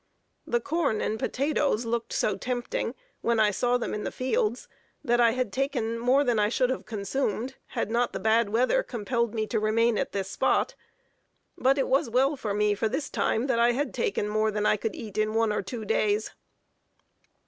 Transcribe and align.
The 0.47 0.59
corn 0.59 0.99
and 0.99 1.19
potatoes 1.19 1.85
looked 1.85 2.11
so 2.11 2.35
tempting, 2.35 2.95
when 3.21 3.39
I 3.39 3.51
saw 3.51 3.77
them 3.77 3.93
in 3.93 4.03
the 4.03 4.11
fields, 4.11 4.67
that 5.03 5.19
I 5.21 5.33
had 5.33 5.53
taken 5.53 5.99
more 5.99 6.23
than 6.23 6.39
I 6.39 6.49
should 6.49 6.71
have 6.71 6.87
consumed, 6.87 7.53
had 7.77 7.91
not 7.91 8.11
the 8.11 8.19
bad 8.19 8.49
weather 8.49 8.81
compelled 8.81 9.35
me 9.35 9.45
to 9.45 9.59
remain 9.59 9.99
at 9.99 10.11
this 10.11 10.31
spot; 10.31 10.73
but 11.55 11.77
it 11.77 11.87
was 11.87 12.09
well 12.09 12.35
for 12.35 12.51
me, 12.55 12.73
for 12.73 12.89
this 12.89 13.11
time, 13.11 13.45
that 13.45 13.59
I 13.59 13.73
had 13.73 13.93
taken 13.93 14.27
more 14.27 14.49
than 14.49 14.65
I 14.65 14.75
could 14.75 14.95
eat 14.95 15.19
in 15.19 15.35
one 15.35 15.53
or 15.53 15.61
two 15.61 15.85
days. 15.85 16.31